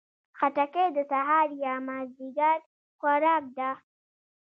[0.37, 2.57] خټکی د سهار یا مازدیګر
[2.99, 3.71] خوراک ده.